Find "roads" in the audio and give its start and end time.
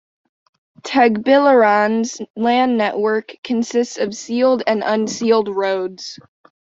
5.47-6.17